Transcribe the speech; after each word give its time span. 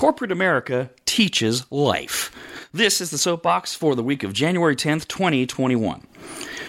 Corporate 0.00 0.32
America 0.32 0.88
teaches 1.04 1.70
life. 1.70 2.34
This 2.72 3.02
is 3.02 3.10
the 3.10 3.18
soapbox 3.18 3.74
for 3.74 3.94
the 3.94 4.02
week 4.02 4.22
of 4.22 4.32
January 4.32 4.74
10th, 4.74 5.06
2021. 5.08 6.06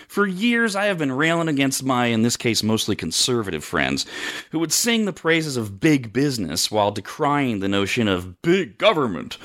For 0.10 0.28
years, 0.28 0.76
I 0.76 0.88
have 0.88 0.98
been 0.98 1.13
railing 1.13 1.47
against 1.47 1.81
my, 1.81 2.07
in 2.07 2.23
this 2.23 2.36
case, 2.36 2.62
mostly 2.62 2.94
conservative 2.97 3.63
friends, 3.63 4.05
who 4.52 4.59
would 4.59 4.73
sing 4.73 5.05
the 5.05 5.13
praises 5.13 5.55
of 5.55 5.79
big 5.79 6.12
business 6.12 6.70
while 6.70 6.91
decrying 6.91 7.62
the 7.62 7.70
notion 7.70 8.09
of 8.09 8.41
big 8.41 8.78
government. 8.78 9.38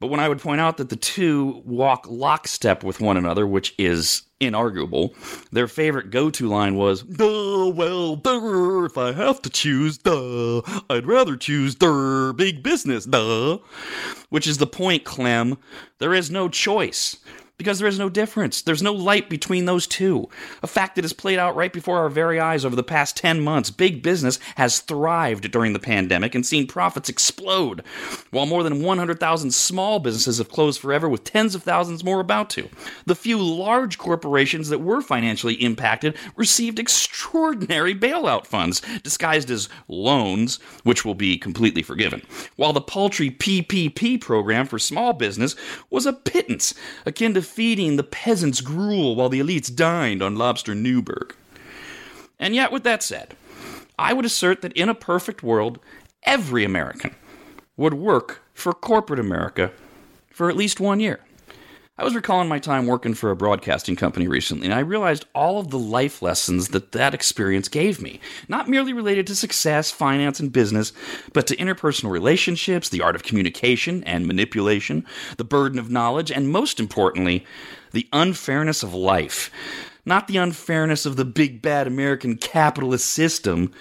But 0.00 0.08
when 0.08 0.20
I 0.20 0.28
would 0.28 0.40
point 0.40 0.60
out 0.60 0.76
that 0.76 0.90
the 0.90 0.96
two 0.96 1.62
walk 1.64 2.06
lockstep 2.08 2.84
with 2.84 3.00
one 3.00 3.16
another, 3.16 3.46
which 3.46 3.74
is 3.78 4.22
inarguable, 4.40 5.12
their 5.50 5.66
favorite 5.66 6.10
go 6.10 6.30
to 6.30 6.46
line 6.46 6.76
was, 6.76 7.02
Duh, 7.02 7.68
well, 7.74 8.14
duh, 8.14 8.84
if 8.84 8.96
I 8.96 9.12
have 9.12 9.42
to 9.42 9.50
choose, 9.50 9.98
duh, 9.98 10.62
I'd 10.88 11.06
rather 11.06 11.36
choose, 11.36 11.74
duh, 11.74 12.32
big 12.32 12.62
business, 12.62 13.06
duh. 13.06 13.58
Which 14.28 14.46
is 14.46 14.58
the 14.58 14.66
point, 14.68 15.04
Clem. 15.04 15.58
There 15.98 16.14
is 16.14 16.30
no 16.30 16.48
choice 16.48 17.16
because 17.58 17.80
there 17.80 17.88
is 17.88 17.98
no 17.98 18.08
difference. 18.08 18.62
There's 18.62 18.82
no 18.82 18.92
light 18.92 19.28
between 19.28 19.64
those 19.64 19.86
two. 19.86 20.28
A 20.62 20.68
fact 20.68 20.94
that 20.94 21.04
has 21.04 21.12
played 21.12 21.38
out 21.40 21.56
right 21.56 21.72
before 21.72 21.98
our 21.98 22.08
very 22.08 22.38
eyes 22.38 22.64
over 22.64 22.76
the 22.76 22.84
past 22.84 23.16
10 23.16 23.40
months. 23.40 23.70
Big 23.70 24.00
business 24.00 24.38
has 24.54 24.78
thrived 24.78 25.50
during 25.50 25.72
the 25.72 25.80
pandemic 25.80 26.34
and 26.34 26.46
seen 26.46 26.68
profits 26.68 27.08
explode, 27.08 27.82
while 28.30 28.46
more 28.46 28.62
than 28.62 28.82
100,000 28.82 29.50
small 29.52 29.98
businesses 29.98 30.38
have 30.38 30.48
closed 30.48 30.80
forever, 30.80 31.08
with 31.08 31.24
tens 31.24 31.56
of 31.56 31.64
thousands 31.64 32.04
more 32.04 32.20
about 32.20 32.48
to. 32.50 32.68
The 33.06 33.16
few 33.16 33.38
large 33.42 33.98
corporations 33.98 34.68
that 34.68 34.80
were 34.80 35.02
financially 35.02 35.54
impacted 35.54 36.16
received 36.36 36.78
extraordinary 36.78 37.94
bailout 37.94 38.46
funds, 38.46 38.80
disguised 39.02 39.50
as 39.50 39.68
loans, 39.88 40.60
which 40.84 41.04
will 41.04 41.14
be 41.14 41.36
completely 41.36 41.82
forgiven, 41.82 42.22
while 42.54 42.72
the 42.72 42.80
paltry 42.80 43.30
PPP 43.30 44.20
program 44.20 44.66
for 44.66 44.78
small 44.78 45.12
business 45.12 45.56
was 45.90 46.06
a 46.06 46.12
pittance, 46.12 46.72
akin 47.04 47.34
to 47.34 47.42
feeding 47.48 47.96
the 47.96 48.04
peasants 48.04 48.60
gruel 48.60 49.16
while 49.16 49.28
the 49.28 49.40
elites 49.40 49.74
dined 49.74 50.22
on 50.22 50.36
lobster 50.36 50.74
Newberg. 50.74 51.34
And 52.38 52.54
yet, 52.54 52.70
with 52.70 52.84
that 52.84 53.02
said, 53.02 53.34
I 53.98 54.12
would 54.12 54.24
assert 54.24 54.62
that 54.62 54.72
in 54.74 54.88
a 54.88 54.94
perfect 54.94 55.42
world, 55.42 55.80
every 56.22 56.64
American 56.64 57.16
would 57.76 57.94
work 57.94 58.42
for 58.54 58.72
corporate 58.72 59.18
America 59.18 59.72
for 60.30 60.48
at 60.48 60.56
least 60.56 60.78
one 60.78 61.00
year. 61.00 61.20
I 62.00 62.04
was 62.04 62.14
recalling 62.14 62.48
my 62.48 62.60
time 62.60 62.86
working 62.86 63.14
for 63.14 63.32
a 63.32 63.36
broadcasting 63.36 63.96
company 63.96 64.28
recently, 64.28 64.66
and 64.66 64.74
I 64.74 64.78
realized 64.78 65.26
all 65.34 65.58
of 65.58 65.70
the 65.70 65.80
life 65.80 66.22
lessons 66.22 66.68
that 66.68 66.92
that 66.92 67.12
experience 67.12 67.66
gave 67.66 68.00
me. 68.00 68.20
Not 68.46 68.68
merely 68.68 68.92
related 68.92 69.26
to 69.26 69.34
success, 69.34 69.90
finance, 69.90 70.38
and 70.38 70.52
business, 70.52 70.92
but 71.32 71.48
to 71.48 71.56
interpersonal 71.56 72.12
relationships, 72.12 72.88
the 72.88 73.02
art 73.02 73.16
of 73.16 73.24
communication 73.24 74.04
and 74.04 74.28
manipulation, 74.28 75.04
the 75.38 75.44
burden 75.44 75.80
of 75.80 75.90
knowledge, 75.90 76.30
and 76.30 76.50
most 76.50 76.78
importantly, 76.78 77.44
the 77.90 78.06
unfairness 78.12 78.84
of 78.84 78.94
life. 78.94 79.50
Not 80.04 80.28
the 80.28 80.36
unfairness 80.36 81.04
of 81.04 81.16
the 81.16 81.24
big 81.24 81.60
bad 81.62 81.88
American 81.88 82.36
capitalist 82.36 83.06
system, 83.10 83.72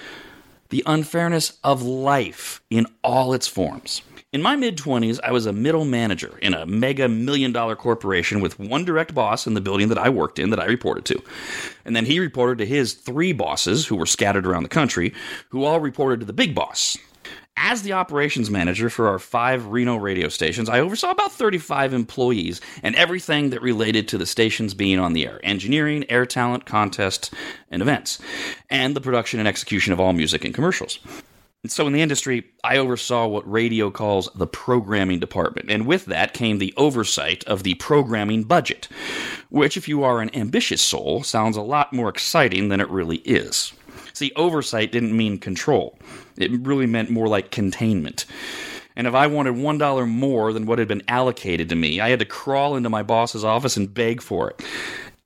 the 0.70 0.84
unfairness 0.86 1.58
of 1.64 1.82
life 1.82 2.62
in 2.70 2.86
all 3.04 3.34
its 3.34 3.48
forms. 3.48 4.02
In 4.34 4.42
my 4.42 4.58
mid 4.58 4.78
20s, 4.78 5.20
I 5.24 5.32
was 5.32 5.46
a 5.46 5.54
middle 5.54 5.86
manager 5.86 6.38
in 6.42 6.54
a 6.54 6.66
mega 6.66 7.08
million 7.08 7.54
dollar 7.54 7.78
corporation 7.78 8.42
with 8.42 8.60
one 8.60 8.84
direct 8.84 9.14
boss 9.16 9.48
in 9.48 9.54
the 9.54 9.62
building 9.62 9.88
that 9.88 9.98
I 9.98 10.10
worked 10.10 10.38
in 10.38 10.50
that 10.50 10.60
I 10.60 10.66
reported 10.66 11.06
to. 11.06 11.24
And 11.86 11.96
then 11.96 12.06
he 12.06 12.20
reported 12.20 12.58
to 12.58 12.66
his 12.66 12.94
three 12.94 13.32
bosses, 13.32 13.88
who 13.88 13.96
were 13.96 14.06
scattered 14.06 14.46
around 14.46 14.64
the 14.64 14.70
country, 14.70 15.14
who 15.50 15.64
all 15.64 15.80
reported 15.80 16.20
to 16.20 16.26
the 16.26 16.34
big 16.34 16.54
boss. 16.54 16.98
As 17.60 17.82
the 17.82 17.94
operations 17.94 18.52
manager 18.52 18.88
for 18.88 19.08
our 19.08 19.18
five 19.18 19.66
Reno 19.66 19.96
radio 19.96 20.30
stations, 20.30 20.70
I 20.70 20.80
oversaw 20.80 21.10
about 21.10 21.32
35 21.32 21.92
employees 21.92 22.62
and 22.84 22.96
everything 22.96 23.50
that 23.50 23.64
related 23.64 24.08
to 24.10 24.20
the 24.20 24.28
stations 24.28 24.76
being 24.76 25.00
on 25.00 25.14
the 25.14 25.26
air 25.26 25.40
engineering, 25.44 26.06
air 26.08 26.28
talent, 26.28 26.68
contests, 26.68 27.32
and 27.72 27.82
events, 27.82 28.20
and 28.70 28.96
the 28.96 29.02
production 29.02 29.40
and 29.40 29.48
execution 29.48 29.92
of 29.92 30.00
all 30.00 30.14
music 30.14 30.46
and 30.46 30.54
commercials. 30.54 31.00
And 31.64 31.72
so 31.72 31.88
in 31.88 31.94
the 31.94 32.02
industry, 32.02 32.46
I 32.64 32.78
oversaw 32.78 33.26
what 33.26 33.52
radio 33.52 33.90
calls 33.90 34.30
the 34.36 34.46
programming 34.46 35.20
department, 35.20 35.72
and 35.72 35.88
with 35.88 36.06
that 36.06 36.36
came 36.36 36.60
the 36.60 36.76
oversight 36.78 37.44
of 37.46 37.64
the 37.64 37.74
programming 37.74 38.44
budget, 38.44 38.88
which, 39.50 39.76
if 39.76 39.88
you 39.88 40.04
are 40.04 40.22
an 40.22 40.34
ambitious 40.36 40.84
soul, 40.84 41.24
sounds 41.24 41.58
a 41.58 41.62
lot 41.62 41.92
more 41.92 42.08
exciting 42.08 42.70
than 42.70 42.80
it 42.80 42.90
really 42.92 43.18
is. 43.18 43.74
See, 44.18 44.32
oversight 44.36 44.92
didn't 44.92 45.16
mean 45.16 45.38
control, 45.38 45.96
it 46.38 46.50
really 46.66 46.88
meant 46.88 47.12
more 47.12 47.28
like 47.28 47.52
containment. 47.52 48.26
And 48.96 49.06
if 49.06 49.14
I 49.14 49.28
wanted 49.28 49.54
$1 49.54 50.10
more 50.10 50.52
than 50.52 50.66
what 50.66 50.80
had 50.80 50.88
been 50.88 51.04
allocated 51.08 51.70
to 51.70 51.76
me, 51.76 52.00
I 52.00 52.10
had 52.10 52.18
to 52.18 52.26
crawl 52.26 52.76
into 52.76 52.90
my 52.90 53.04
boss's 53.04 53.44
office 53.44 53.78
and 53.78 53.94
beg 53.94 54.24
for 54.24 54.50
it. 54.50 54.66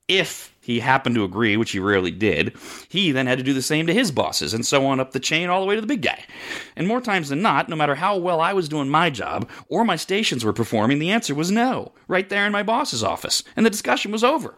If 0.10 0.54
he 0.60 0.82
happened 0.82 1.16
to 1.16 1.24
agree, 1.24 1.56
which 1.56 1.72
he 1.72 1.80
rarely 1.80 2.12
did, 2.12 2.54
he 2.90 3.14
then 3.14 3.28
had 3.28 3.38
to 3.38 3.46
do 3.46 3.54
the 3.54 3.62
same 3.62 3.88
to 3.88 3.94
his 3.94 4.12
bosses, 4.12 4.54
and 4.54 4.66
so 4.66 4.86
on 4.86 5.00
up 5.00 5.14
the 5.14 5.22
chain 5.22 5.48
all 5.48 5.62
the 5.62 5.68
way 5.68 5.76
to 5.76 5.82
the 5.82 5.88
big 5.88 6.02
guy. 6.02 6.26
And 6.76 6.86
more 6.86 7.00
times 7.00 7.30
than 7.30 7.42
not, 7.42 7.70
no 7.70 7.78
matter 7.78 7.96
how 7.96 8.18
well 8.18 8.42
I 8.42 8.52
was 8.52 8.68
doing 8.68 8.90
my 8.90 9.10
job 9.10 9.50
or 9.70 9.86
my 9.86 9.96
stations 9.96 10.44
were 10.44 10.52
performing, 10.52 11.00
the 11.00 11.12
answer 11.12 11.34
was 11.34 11.50
no, 11.50 11.94
right 12.10 12.28
there 12.28 12.46
in 12.46 12.52
my 12.52 12.64
boss's 12.64 13.06
office, 13.06 13.42
and 13.56 13.66
the 13.66 13.70
discussion 13.70 14.12
was 14.12 14.26
over. 14.26 14.54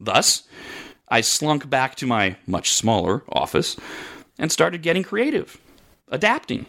Thus, 0.00 0.48
I 1.08 1.20
slunk 1.20 1.70
back 1.70 1.94
to 1.96 2.06
my 2.06 2.36
much 2.46 2.72
smaller 2.72 3.22
office 3.28 3.76
and 4.38 4.50
started 4.50 4.82
getting 4.82 5.02
creative, 5.02 5.58
adapting 6.08 6.66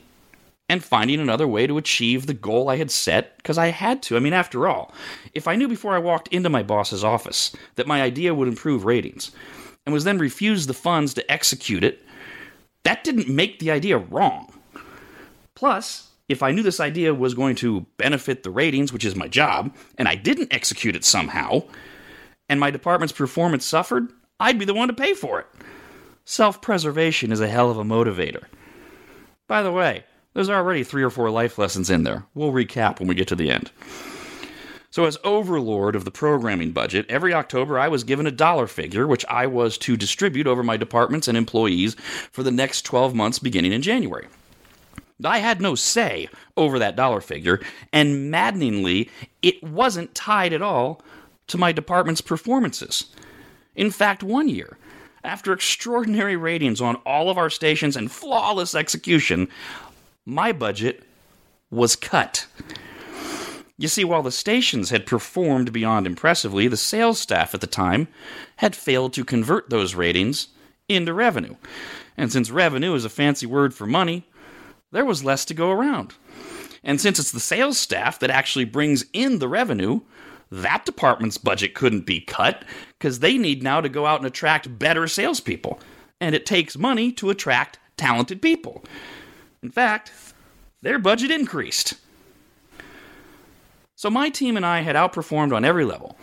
and 0.70 0.84
finding 0.84 1.20
another 1.20 1.48
way 1.48 1.66
to 1.66 1.78
achieve 1.78 2.26
the 2.26 2.34
goal 2.34 2.70
I 2.70 2.76
had 2.76 2.92
set 2.92 3.38
because 3.38 3.58
I 3.58 3.68
had 3.68 4.04
to. 4.04 4.18
I 4.18 4.20
mean, 4.20 4.34
after 4.34 4.68
all, 4.68 4.94
if 5.34 5.48
I 5.48 5.56
knew 5.56 5.68
before 5.68 5.96
I 5.96 6.00
walked 6.00 6.28
into 6.30 6.50
my 6.50 6.62
boss's 6.62 7.04
office 7.04 7.56
that 7.76 7.88
my 7.88 8.02
idea 8.02 8.36
would 8.36 8.48
improve 8.48 8.86
ratings 8.86 9.32
and 9.86 9.94
was 9.94 10.04
then 10.04 10.18
refused 10.18 10.68
the 10.68 10.74
funds 10.74 11.14
to 11.14 11.32
execute 11.32 11.84
it, 11.84 12.04
that 12.84 13.04
didn't 13.04 13.30
make 13.30 13.60
the 13.60 13.72
idea 13.72 13.98
wrong. 13.98 14.54
Plus, 15.56 16.10
if 16.30 16.44
I 16.44 16.52
knew 16.52 16.62
this 16.62 16.82
idea 16.82 17.14
was 17.14 17.34
going 17.34 17.56
to 17.58 17.86
benefit 17.98 18.44
the 18.44 18.52
ratings, 18.52 18.92
which 18.92 19.06
is 19.06 19.16
my 19.16 19.28
job, 19.28 19.74
and 19.98 20.08
I 20.08 20.16
didn't 20.16 20.54
execute 20.54 20.96
it 20.96 21.06
somehow, 21.06 21.64
and 22.50 22.60
my 22.60 22.70
department's 22.70 23.14
performance 23.14 23.66
suffered, 23.66 24.12
I'd 24.40 24.60
be 24.60 24.66
the 24.66 24.74
one 24.74 24.88
to 24.88 24.94
pay 24.94 25.14
for 25.14 25.40
it. 25.40 25.48
Self 26.26 26.62
preservation 26.62 27.32
is 27.32 27.40
a 27.40 27.48
hell 27.48 27.72
of 27.72 27.78
a 27.78 27.84
motivator. 27.84 28.44
By 29.48 29.64
the 29.64 29.72
way, 29.72 30.04
there's 30.34 30.50
already 30.50 30.84
three 30.84 31.04
or 31.04 31.10
four 31.10 31.32
life 31.32 31.58
lessons 31.58 31.90
in 31.90 32.04
there. 32.04 32.26
We'll 32.36 32.52
recap 32.52 33.00
when 33.00 33.08
we 33.08 33.16
get 33.16 33.28
to 33.30 33.36
the 33.36 33.50
end. 33.50 33.72
So, 34.92 35.06
as 35.06 35.18
overlord 35.24 35.96
of 35.96 36.06
the 36.06 36.12
programming 36.12 36.72
budget, 36.72 37.06
every 37.10 37.34
October 37.34 37.80
I 37.80 37.88
was 37.88 38.04
given 38.04 38.28
a 38.28 38.32
dollar 38.32 38.68
figure, 38.68 39.08
which 39.08 39.26
I 39.26 39.48
was 39.48 39.78
to 39.80 39.98
distribute 39.98 40.48
over 40.48 40.64
my 40.64 40.78
departments 40.78 41.28
and 41.28 41.38
employees 41.38 41.96
for 42.32 42.44
the 42.44 42.52
next 42.52 42.84
12 42.84 43.16
months 43.16 43.40
beginning 43.40 43.74
in 43.74 43.82
January. 43.82 44.28
I 45.24 45.40
had 45.40 45.62
no 45.62 45.76
say 45.76 46.30
over 46.56 46.78
that 46.80 46.96
dollar 46.96 47.22
figure, 47.22 47.60
and 47.92 48.30
maddeningly, 48.32 49.10
it 49.42 49.64
wasn't 49.64 50.14
tied 50.14 50.54
at 50.54 50.62
all 50.62 51.02
to 51.48 51.58
my 51.58 51.72
department's 51.72 52.22
performances. 52.22 53.08
In 53.78 53.92
fact, 53.92 54.24
one 54.24 54.50
year, 54.50 54.78
after 55.24 55.54
extraordinary 55.54 56.36
ratings 56.36 56.82
on 56.82 56.96
all 57.06 57.30
of 57.30 57.38
our 57.38 57.50
stations 57.50 57.96
and 57.96 58.12
flawless 58.12 58.76
execution, 58.76 59.48
my 60.26 60.52
budget 60.52 61.04
was 61.70 61.96
cut. 61.96 62.48
You 63.78 63.88
see, 63.88 64.04
while 64.04 64.24
the 64.24 64.32
stations 64.32 64.90
had 64.90 65.06
performed 65.06 65.72
beyond 65.72 66.08
impressively, 66.08 66.68
the 66.68 66.76
sales 66.76 67.20
staff 67.20 67.54
at 67.54 67.62
the 67.62 67.68
time 67.68 68.08
had 68.58 68.76
failed 68.76 69.14
to 69.14 69.24
convert 69.24 69.70
those 69.70 69.94
ratings 69.94 70.48
into 70.90 71.14
revenue. 71.14 71.56
And 72.18 72.32
since 72.32 72.50
revenue 72.50 72.96
is 72.96 73.06
a 73.06 73.10
fancy 73.10 73.46
word 73.46 73.76
for 73.76 73.86
money, 73.86 74.28
there 74.92 75.06
was 75.06 75.24
less 75.24 75.46
to 75.46 75.54
go 75.54 75.70
around. 75.70 76.16
And 76.84 77.00
since 77.00 77.20
it's 77.20 77.32
the 77.32 77.40
sales 77.40 77.78
staff 77.78 78.18
that 78.20 78.32
actually 78.32 78.66
brings 78.66 79.06
in 79.14 79.38
the 79.38 79.48
revenue, 79.48 80.02
that 80.52 80.86
department's 80.86 81.38
budget 81.38 81.74
couldn't 81.74 82.06
be 82.06 82.22
cut 82.22 82.64
because 82.98 83.20
they 83.20 83.38
need 83.38 83.64
now 83.64 83.82
to 83.82 83.90
go 83.90 84.06
out 84.06 84.20
and 84.20 84.28
attract 84.28 84.80
better 84.80 85.08
salespeople. 85.08 85.80
And 86.20 86.34
it 86.34 86.46
takes 86.46 86.78
money 86.78 87.12
to 87.14 87.30
attract 87.30 87.80
talented 87.98 88.42
people. 88.42 88.84
In 89.62 89.72
fact, 89.72 90.12
their 90.82 91.00
budget 91.00 91.32
increased. 91.32 91.96
So 93.96 94.10
my 94.10 94.30
team 94.30 94.56
and 94.56 94.66
I 94.66 94.82
had 94.82 94.96
outperformed 94.96 95.56
on 95.56 95.66
every 95.66 95.84
level, 95.84 96.18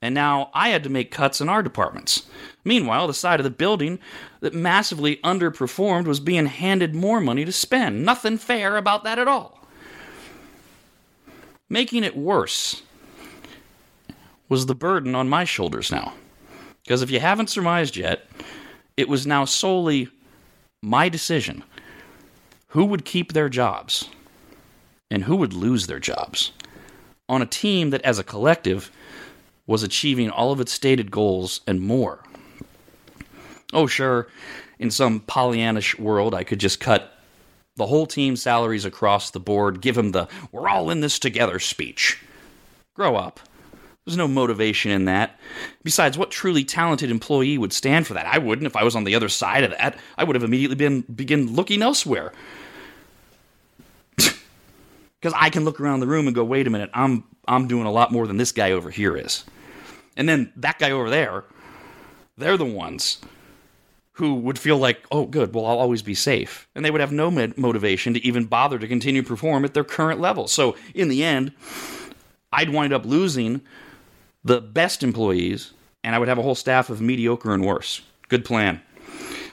and 0.00 0.14
now 0.14 0.50
I 0.54 0.70
had 0.70 0.82
to 0.84 0.90
make 0.90 1.10
cuts 1.10 1.40
in 1.40 1.50
our 1.50 1.62
departments. 1.62 2.26
Meanwhile, 2.64 3.06
the 3.06 3.14
side 3.14 3.40
of 3.40 3.44
the 3.44 3.50
building 3.50 3.98
that 4.40 4.54
massively 4.54 5.16
underperformed 5.18 6.06
was 6.06 6.18
being 6.18 6.46
handed 6.46 6.94
more 6.94 7.20
money 7.20 7.44
to 7.44 7.52
spend. 7.52 8.04
Nothing 8.04 8.38
fair 8.38 8.76
about 8.78 9.04
that 9.04 9.18
at 9.18 9.28
all. 9.28 9.58
Making 11.68 12.04
it 12.04 12.16
worse 12.16 12.82
was 14.50 14.66
the 14.66 14.74
burden 14.74 15.14
on 15.14 15.28
my 15.28 15.44
shoulders 15.44 15.90
now. 15.90 16.12
Because 16.84 17.00
if 17.00 17.10
you 17.10 17.20
haven't 17.20 17.48
surmised 17.48 17.96
yet, 17.96 18.26
it 18.96 19.08
was 19.08 19.26
now 19.26 19.46
solely 19.46 20.08
my 20.82 21.08
decision 21.08 21.62
who 22.68 22.84
would 22.84 23.04
keep 23.04 23.32
their 23.32 23.48
jobs 23.48 24.10
and 25.10 25.24
who 25.24 25.36
would 25.36 25.52
lose 25.52 25.86
their 25.86 25.98
jobs 25.98 26.52
on 27.28 27.40
a 27.40 27.46
team 27.46 27.90
that, 27.90 28.02
as 28.02 28.18
a 28.18 28.24
collective, 28.24 28.90
was 29.66 29.82
achieving 29.82 30.28
all 30.30 30.50
of 30.52 30.60
its 30.60 30.72
stated 30.72 31.10
goals 31.10 31.60
and 31.66 31.80
more. 31.80 32.24
Oh, 33.72 33.86
sure, 33.86 34.26
in 34.80 34.90
some 34.90 35.20
Pollyannish 35.20 35.98
world, 35.98 36.34
I 36.34 36.42
could 36.42 36.58
just 36.58 36.80
cut 36.80 37.16
the 37.76 37.86
whole 37.86 38.06
team's 38.06 38.42
salaries 38.42 38.84
across 38.84 39.30
the 39.30 39.38
board, 39.38 39.80
give 39.80 39.94
them 39.94 40.10
the 40.10 40.26
we're 40.50 40.68
all 40.68 40.90
in 40.90 41.00
this 41.00 41.20
together 41.20 41.60
speech. 41.60 42.20
Grow 42.94 43.14
up. 43.14 43.38
There's 44.10 44.18
no 44.18 44.26
motivation 44.26 44.90
in 44.90 45.04
that. 45.04 45.38
Besides, 45.84 46.18
what 46.18 46.32
truly 46.32 46.64
talented 46.64 47.12
employee 47.12 47.58
would 47.58 47.72
stand 47.72 48.08
for 48.08 48.14
that? 48.14 48.26
I 48.26 48.38
wouldn't 48.38 48.66
if 48.66 48.74
I 48.74 48.82
was 48.82 48.96
on 48.96 49.04
the 49.04 49.14
other 49.14 49.28
side 49.28 49.62
of 49.62 49.70
that. 49.70 49.96
I 50.18 50.24
would 50.24 50.34
have 50.34 50.42
immediately 50.42 50.74
been 50.74 51.02
begin 51.02 51.54
looking 51.54 51.80
elsewhere. 51.80 52.32
Because 55.20 55.36
I 55.38 55.50
can 55.50 55.66
look 55.66 55.78
around 55.78 56.00
the 56.00 56.06
room 56.06 56.26
and 56.26 56.34
go, 56.34 56.42
wait 56.42 56.66
a 56.66 56.70
minute, 56.70 56.88
I'm 56.94 57.24
I'm 57.46 57.68
doing 57.68 57.84
a 57.84 57.92
lot 57.92 58.10
more 58.10 58.26
than 58.26 58.38
this 58.38 58.52
guy 58.52 58.72
over 58.72 58.90
here 58.90 59.16
is. 59.16 59.44
And 60.16 60.26
then 60.26 60.50
that 60.56 60.78
guy 60.78 60.92
over 60.92 61.10
there, 61.10 61.44
they're 62.38 62.56
the 62.56 62.64
ones 62.64 63.18
who 64.12 64.36
would 64.36 64.58
feel 64.58 64.78
like, 64.78 65.06
oh, 65.12 65.26
good, 65.26 65.54
well, 65.54 65.66
I'll 65.66 65.78
always 65.78 66.00
be 66.00 66.14
safe. 66.14 66.66
And 66.74 66.84
they 66.84 66.90
would 66.90 67.02
have 67.02 67.12
no 67.12 67.30
motivation 67.30 68.14
to 68.14 68.26
even 68.26 68.46
bother 68.46 68.78
to 68.78 68.88
continue 68.88 69.20
to 69.20 69.28
perform 69.28 69.64
at 69.64 69.74
their 69.74 69.84
current 69.84 70.20
level. 70.20 70.48
So 70.48 70.74
in 70.94 71.08
the 71.08 71.22
end, 71.22 71.52
I'd 72.50 72.70
wind 72.70 72.92
up 72.92 73.04
losing 73.04 73.60
the 74.44 74.60
best 74.60 75.02
employees, 75.02 75.72
and 76.02 76.14
I 76.14 76.18
would 76.18 76.28
have 76.28 76.38
a 76.38 76.42
whole 76.42 76.54
staff 76.54 76.90
of 76.90 77.00
mediocre 77.00 77.52
and 77.52 77.64
worse. 77.64 78.02
Good 78.28 78.44
plan. 78.44 78.80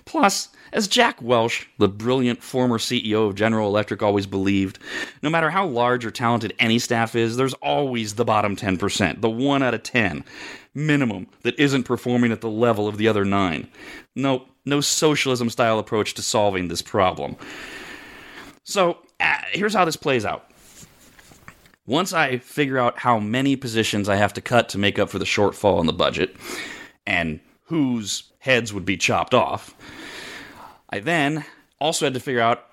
Plus, 0.06 0.50
as 0.72 0.88
Jack 0.88 1.22
Welch, 1.22 1.70
the 1.78 1.88
brilliant 1.88 2.42
former 2.42 2.78
CEO 2.78 3.28
of 3.28 3.36
General 3.36 3.68
Electric, 3.68 4.02
always 4.02 4.26
believed, 4.26 4.80
no 5.22 5.30
matter 5.30 5.50
how 5.50 5.66
large 5.66 6.06
or 6.06 6.12
talented 6.12 6.54
any 6.60 6.80
staff 6.80 7.16
is, 7.16 7.36
there's 7.36 7.54
always 7.56 8.16
the 8.16 8.26
bottom 8.26 8.56
10%, 8.56 9.22
the 9.22 9.30
1 9.30 9.64
out 9.64 9.74
of 9.74 9.84
10 9.84 10.24
minimum 10.74 11.28
that 11.42 11.60
isn't 11.60 11.84
performing 11.84 12.32
at 12.32 12.42
the 12.42 12.50
level 12.50 12.88
of 12.88 12.98
the 12.98 13.08
other 13.08 13.26
9. 13.26 13.68
Nope, 14.16 14.48
no 14.66 14.80
socialism 14.80 15.50
style 15.50 15.80
approach 15.80 16.14
to 16.14 16.22
solving 16.22 16.68
this 16.68 16.82
problem. 16.82 17.36
So, 18.64 19.00
uh, 19.20 19.38
here's 19.52 19.74
how 19.74 19.86
this 19.86 19.96
plays 19.96 20.26
out. 20.26 20.52
Once 21.88 22.12
I 22.12 22.38
figure 22.38 22.78
out 22.78 23.00
how 23.00 23.18
many 23.18 23.56
positions 23.56 24.10
I 24.10 24.18
have 24.18 24.34
to 24.34 24.42
cut 24.42 24.68
to 24.70 24.78
make 24.78 25.00
up 25.00 25.10
for 25.10 25.20
the 25.20 25.26
shortfall 25.26 25.80
in 25.80 25.86
the 25.88 25.94
budget 25.94 26.36
and 27.06 27.40
whose 27.64 28.24
heads 28.40 28.74
would 28.74 28.84
be 28.84 28.98
chopped 28.98 29.34
off, 29.34 29.74
I 30.90 31.00
then 31.00 31.46
also 31.80 32.06
had 32.06 32.14
to 32.14 32.20
figure 32.20 32.42
out 32.42 32.66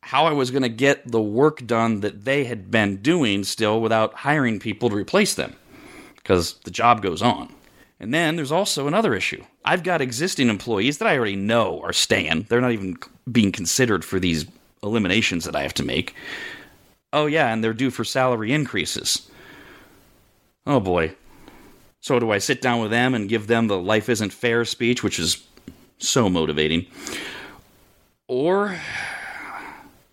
how 0.00 0.26
I 0.26 0.32
was 0.32 0.50
going 0.50 0.62
to 0.62 0.68
get 0.68 1.10
the 1.10 1.22
work 1.22 1.64
done 1.66 2.00
that 2.00 2.24
they 2.24 2.44
had 2.44 2.68
been 2.68 2.96
doing 2.96 3.44
still 3.44 3.80
without 3.80 4.12
hiring 4.14 4.58
people 4.58 4.90
to 4.90 4.96
replace 4.96 5.34
them 5.34 5.54
because 6.16 6.54
the 6.64 6.70
job 6.70 7.00
goes 7.00 7.22
on. 7.22 7.54
And 8.00 8.12
then 8.12 8.34
there's 8.34 8.52
also 8.52 8.88
another 8.88 9.14
issue. 9.14 9.44
I've 9.64 9.82
got 9.84 10.00
existing 10.00 10.48
employees 10.48 10.98
that 10.98 11.06
I 11.08 11.16
already 11.16 11.36
know 11.36 11.80
are 11.82 11.92
staying. 11.92 12.46
They're 12.48 12.60
not 12.60 12.72
even 12.72 12.96
being 13.30 13.52
considered 13.52 14.04
for 14.04 14.18
these 14.18 14.46
eliminations 14.82 15.44
that 15.44 15.56
I 15.56 15.62
have 15.62 15.74
to 15.74 15.84
make. 15.84 16.14
Oh, 17.12 17.26
yeah, 17.26 17.52
and 17.52 17.64
they're 17.64 17.72
due 17.72 17.90
for 17.90 18.04
salary 18.04 18.52
increases. 18.52 19.30
Oh, 20.66 20.80
boy. 20.80 21.14
So, 22.00 22.18
do 22.18 22.30
I 22.30 22.38
sit 22.38 22.60
down 22.60 22.80
with 22.80 22.90
them 22.90 23.14
and 23.14 23.28
give 23.28 23.46
them 23.46 23.66
the 23.66 23.78
life 23.78 24.08
isn't 24.08 24.32
fair 24.32 24.64
speech, 24.64 25.02
which 25.02 25.18
is 25.18 25.42
so 25.98 26.28
motivating? 26.28 26.86
Or 28.28 28.78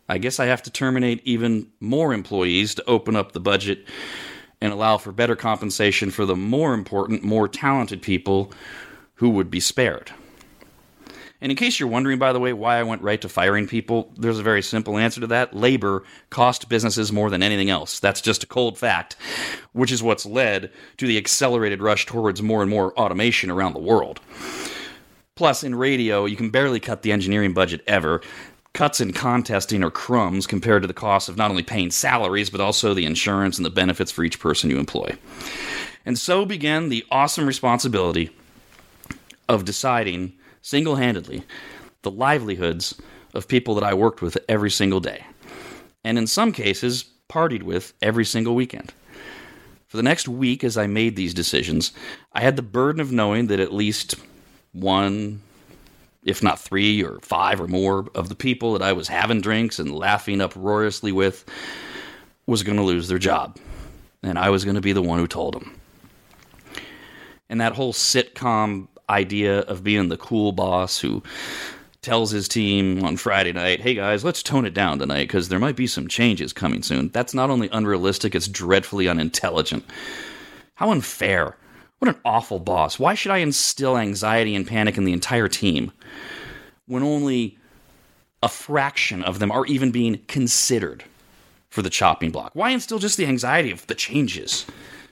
I 0.07 0.17
guess 0.17 0.39
I 0.39 0.45
have 0.45 0.63
to 0.63 0.71
terminate 0.71 1.21
even 1.25 1.67
more 1.79 2.13
employees 2.13 2.75
to 2.75 2.85
open 2.85 3.15
up 3.15 3.33
the 3.33 3.39
budget 3.39 3.85
and 4.61 4.71
allow 4.71 4.97
for 4.97 5.11
better 5.11 5.35
compensation 5.35 6.11
for 6.11 6.25
the 6.25 6.35
more 6.35 6.73
important, 6.73 7.23
more 7.23 7.47
talented 7.47 8.01
people 8.01 8.53
who 9.15 9.29
would 9.29 9.51
be 9.51 9.59
spared. 9.59 10.11
And 11.41 11.51
in 11.51 11.57
case 11.57 11.79
you're 11.79 11.89
wondering, 11.89 12.17
by 12.17 12.33
the 12.33 12.39
way, 12.39 12.53
why 12.53 12.77
I 12.77 12.83
went 12.83 13.01
right 13.01 13.21
to 13.21 13.29
firing 13.29 13.67
people, 13.67 14.11
there's 14.17 14.39
a 14.39 14.43
very 14.43 14.61
simple 14.61 14.97
answer 14.97 15.21
to 15.21 15.27
that. 15.27 15.53
Labor 15.53 16.03
cost 16.29 16.69
businesses 16.69 17.11
more 17.11 17.29
than 17.29 17.43
anything 17.43 17.69
else. 17.69 17.99
That's 17.99 18.21
just 18.21 18.43
a 18.43 18.47
cold 18.47 18.77
fact, 18.77 19.17
which 19.73 19.91
is 19.91 20.01
what's 20.01 20.25
led 20.25 20.71
to 20.97 21.07
the 21.07 21.17
accelerated 21.17 21.81
rush 21.81 22.05
towards 22.05 22.41
more 22.41 22.61
and 22.61 22.69
more 22.69 22.97
automation 22.97 23.51
around 23.51 23.73
the 23.73 23.79
world. 23.79 24.21
Plus, 25.35 25.63
in 25.63 25.75
radio, 25.75 26.23
you 26.23 26.37
can 26.37 26.49
barely 26.49 26.79
cut 26.79 27.01
the 27.01 27.11
engineering 27.11 27.53
budget 27.53 27.81
ever. 27.85 28.21
Cuts 28.73 29.01
in 29.01 29.11
contesting 29.11 29.83
are 29.83 29.91
crumbs 29.91 30.47
compared 30.47 30.81
to 30.83 30.87
the 30.87 30.93
cost 30.93 31.27
of 31.27 31.35
not 31.35 31.49
only 31.49 31.63
paying 31.63 31.91
salaries, 31.91 32.49
but 32.49 32.61
also 32.61 32.93
the 32.93 33.05
insurance 33.05 33.57
and 33.57 33.65
the 33.65 33.69
benefits 33.69 34.11
for 34.11 34.23
each 34.23 34.39
person 34.39 34.69
you 34.69 34.79
employ. 34.79 35.15
And 36.05 36.17
so 36.17 36.45
began 36.45 36.87
the 36.87 37.05
awesome 37.11 37.47
responsibility 37.47 38.29
of 39.49 39.65
deciding 39.65 40.33
single 40.65 40.95
handedly 40.95 41.43
the 42.01 42.09
livelihoods 42.09 42.99
of 43.35 43.47
people 43.47 43.75
that 43.75 43.83
I 43.83 43.93
worked 43.93 44.23
with 44.23 44.35
every 44.49 44.71
single 44.71 44.99
day. 44.99 45.23
And 46.03 46.17
in 46.17 46.25
some 46.25 46.51
cases, 46.51 47.05
partied 47.29 47.61
with 47.61 47.93
every 48.01 48.25
single 48.25 48.55
weekend. 48.55 48.91
For 49.85 49.97
the 49.97 50.03
next 50.03 50.27
week, 50.27 50.63
as 50.63 50.75
I 50.75 50.87
made 50.87 51.15
these 51.15 51.35
decisions, 51.35 51.91
I 52.33 52.41
had 52.41 52.55
the 52.55 52.63
burden 52.63 52.99
of 52.99 53.11
knowing 53.11 53.45
that 53.47 53.59
at 53.59 53.73
least 53.73 54.15
one, 54.71 55.41
if 56.23 56.41
not 56.41 56.59
three 56.59 57.03
or 57.03 57.19
five 57.21 57.61
or 57.61 57.67
more 57.67 58.07
of 58.15 58.29
the 58.29 58.35
people 58.35 58.73
that 58.73 58.81
I 58.81 58.93
was 58.93 59.07
having 59.07 59.41
drinks 59.41 59.77
and 59.77 59.93
laughing 59.93 60.41
uproariously 60.41 61.11
with 61.11 61.45
was 62.47 62.63
going 62.63 62.77
to 62.77 62.83
lose 62.83 63.07
their 63.07 63.19
job. 63.19 63.57
And 64.23 64.39
I 64.39 64.49
was 64.49 64.65
going 64.65 64.75
to 64.75 64.81
be 64.81 64.93
the 64.93 65.03
one 65.03 65.19
who 65.19 65.27
told 65.27 65.53
them. 65.53 65.79
And 67.49 67.61
that 67.61 67.73
whole 67.73 67.93
sitcom 67.93 68.87
idea 69.09 69.59
of 69.61 69.83
being 69.83 70.09
the 70.09 70.17
cool 70.17 70.51
boss 70.51 70.99
who 70.99 71.23
tells 72.01 72.31
his 72.31 72.47
team 72.47 73.03
on 73.03 73.17
Friday 73.17 73.51
night, 73.51 73.81
hey 73.81 73.95
guys, 73.95 74.23
let's 74.23 74.43
tone 74.43 74.65
it 74.65 74.73
down 74.73 74.99
tonight 74.99 75.27
because 75.27 75.49
there 75.49 75.59
might 75.59 75.75
be 75.75 75.87
some 75.87 76.07
changes 76.07 76.53
coming 76.53 76.83
soon. 76.83 77.09
That's 77.09 77.33
not 77.33 77.49
only 77.49 77.69
unrealistic, 77.71 78.35
it's 78.35 78.47
dreadfully 78.47 79.07
unintelligent. 79.07 79.85
How 80.75 80.91
unfair. 80.91 81.57
What 81.99 82.13
an 82.13 82.21
awful 82.25 82.59
boss. 82.59 82.99
Why 82.99 83.15
should 83.15 83.31
I 83.31 83.37
instill 83.37 83.97
anxiety 83.97 84.53
and 84.53 84.67
panic 84.67 84.97
in 84.97 85.05
the 85.05 85.13
entire 85.13 85.47
team? 85.47 85.91
when 86.87 87.03
only 87.03 87.57
a 88.43 88.49
fraction 88.49 89.23
of 89.23 89.39
them 89.39 89.51
are 89.51 89.65
even 89.65 89.91
being 89.91 90.19
considered 90.27 91.03
for 91.69 91.81
the 91.81 91.89
chopping 91.89 92.31
block? 92.31 92.51
Why 92.53 92.69
instill 92.71 92.99
just 92.99 93.17
the 93.17 93.25
anxiety 93.25 93.71
of 93.71 93.85
the 93.87 93.95
changes? 93.95 94.65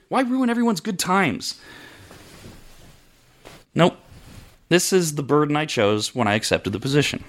Why 0.08 0.22
ruin 0.22 0.50
everyone's 0.50 0.80
good 0.80 0.98
times? 0.98 1.60
This 4.74 4.92
is 4.92 5.14
the 5.14 5.22
burden 5.22 5.54
I 5.54 5.66
chose 5.66 6.16
when 6.16 6.26
I 6.26 6.34
accepted 6.34 6.72
the 6.72 6.80
position. 6.80 7.22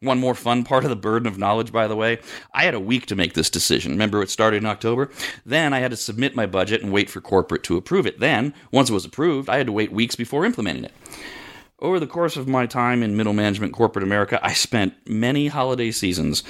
One 0.00 0.18
more 0.18 0.34
fun 0.34 0.64
part 0.64 0.84
of 0.84 0.88
the 0.88 0.96
burden 0.96 1.28
of 1.28 1.36
knowledge, 1.36 1.70
by 1.70 1.86
the 1.86 1.94
way. 1.94 2.18
I 2.54 2.64
had 2.64 2.72
a 2.72 2.80
week 2.80 3.04
to 3.08 3.14
make 3.14 3.34
this 3.34 3.50
decision. 3.50 3.92
Remember, 3.92 4.22
it 4.22 4.30
started 4.30 4.56
in 4.56 4.64
October? 4.64 5.10
Then 5.44 5.74
I 5.74 5.80
had 5.80 5.90
to 5.90 5.98
submit 5.98 6.34
my 6.34 6.46
budget 6.46 6.82
and 6.82 6.94
wait 6.94 7.10
for 7.10 7.20
corporate 7.20 7.62
to 7.64 7.76
approve 7.76 8.06
it. 8.06 8.20
Then, 8.20 8.54
once 8.72 8.88
it 8.88 8.94
was 8.94 9.04
approved, 9.04 9.50
I 9.50 9.58
had 9.58 9.66
to 9.66 9.72
wait 9.72 9.92
weeks 9.92 10.16
before 10.16 10.46
implementing 10.46 10.84
it. 10.84 10.94
Over 11.78 12.00
the 12.00 12.06
course 12.06 12.38
of 12.38 12.48
my 12.48 12.64
time 12.64 13.02
in 13.02 13.18
middle 13.18 13.34
management 13.34 13.74
corporate 13.74 14.02
America, 14.02 14.40
I 14.42 14.54
spent 14.54 14.94
many 15.06 15.48
holiday 15.48 15.90
seasons 15.90 16.42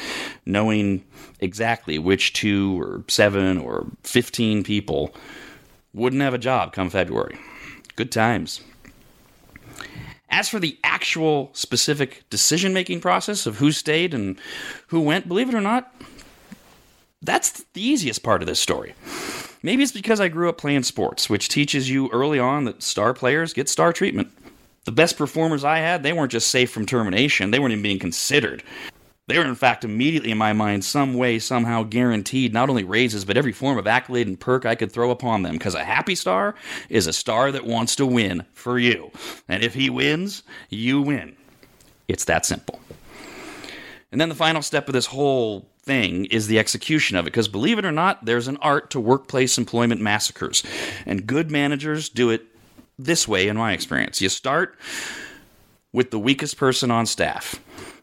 knowing 0.46 1.04
exactly 1.40 1.98
which 1.98 2.32
two 2.32 2.80
or 2.80 3.02
seven 3.08 3.58
or 3.58 3.88
15 4.04 4.62
people 4.62 5.12
wouldn't 5.92 6.22
have 6.22 6.34
a 6.34 6.38
job 6.38 6.72
come 6.72 6.90
February. 6.90 7.36
Good 7.96 8.12
times. 8.12 8.60
As 10.30 10.48
for 10.48 10.60
the 10.60 10.78
actual 10.84 11.50
specific 11.52 12.24
decision 12.30 12.72
making 12.72 13.00
process 13.00 13.46
of 13.46 13.58
who 13.58 13.72
stayed 13.72 14.14
and 14.14 14.38
who 14.88 15.00
went, 15.00 15.26
believe 15.26 15.48
it 15.48 15.54
or 15.54 15.60
not, 15.60 15.94
that's 17.22 17.64
the 17.74 17.82
easiest 17.82 18.22
part 18.22 18.40
of 18.40 18.46
this 18.46 18.60
story. 18.60 18.94
Maybe 19.62 19.82
it's 19.82 19.92
because 19.92 20.20
I 20.20 20.28
grew 20.28 20.48
up 20.48 20.56
playing 20.56 20.84
sports, 20.84 21.28
which 21.28 21.48
teaches 21.48 21.90
you 21.90 22.08
early 22.10 22.38
on 22.38 22.64
that 22.64 22.82
star 22.82 23.12
players 23.12 23.52
get 23.52 23.68
star 23.68 23.92
treatment. 23.92 24.30
The 24.84 24.92
best 24.92 25.18
performers 25.18 25.64
I 25.64 25.78
had, 25.78 26.02
they 26.02 26.14
weren't 26.14 26.32
just 26.32 26.48
safe 26.48 26.70
from 26.70 26.86
termination, 26.86 27.50
they 27.50 27.58
weren't 27.58 27.72
even 27.72 27.82
being 27.82 27.98
considered. 27.98 28.62
They 29.30 29.38
were, 29.38 29.44
in 29.44 29.54
fact, 29.54 29.84
immediately 29.84 30.32
in 30.32 30.38
my 30.38 30.52
mind, 30.52 30.84
some 30.84 31.14
way, 31.14 31.38
somehow 31.38 31.84
guaranteed 31.84 32.52
not 32.52 32.68
only 32.68 32.82
raises, 32.82 33.24
but 33.24 33.36
every 33.36 33.52
form 33.52 33.78
of 33.78 33.86
accolade 33.86 34.26
and 34.26 34.38
perk 34.38 34.66
I 34.66 34.74
could 34.74 34.90
throw 34.90 35.12
upon 35.12 35.42
them. 35.42 35.52
Because 35.52 35.76
a 35.76 35.84
happy 35.84 36.16
star 36.16 36.56
is 36.88 37.06
a 37.06 37.12
star 37.12 37.52
that 37.52 37.64
wants 37.64 37.94
to 37.96 38.06
win 38.06 38.44
for 38.54 38.76
you. 38.76 39.12
And 39.48 39.62
if 39.62 39.74
he 39.74 39.88
wins, 39.88 40.42
you 40.68 41.00
win. 41.00 41.36
It's 42.08 42.24
that 42.24 42.44
simple. 42.44 42.80
And 44.10 44.20
then 44.20 44.30
the 44.30 44.34
final 44.34 44.62
step 44.62 44.88
of 44.88 44.94
this 44.94 45.06
whole 45.06 45.68
thing 45.82 46.24
is 46.24 46.48
the 46.48 46.58
execution 46.58 47.16
of 47.16 47.24
it. 47.24 47.30
Because 47.30 47.46
believe 47.46 47.78
it 47.78 47.84
or 47.84 47.92
not, 47.92 48.24
there's 48.24 48.48
an 48.48 48.56
art 48.56 48.90
to 48.90 48.98
workplace 48.98 49.58
employment 49.58 50.00
massacres. 50.00 50.64
And 51.06 51.24
good 51.24 51.52
managers 51.52 52.08
do 52.08 52.30
it 52.30 52.46
this 52.98 53.28
way 53.28 53.46
in 53.46 53.56
my 53.56 53.74
experience. 53.74 54.20
You 54.20 54.28
start 54.28 54.76
with 55.92 56.10
the 56.10 56.18
weakest 56.18 56.56
person 56.56 56.90
on 56.90 57.06
staff. 57.06 57.60